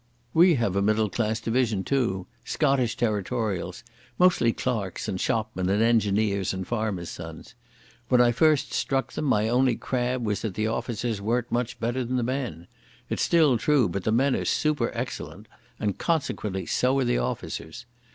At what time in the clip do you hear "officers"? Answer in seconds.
10.65-11.21, 17.19-17.85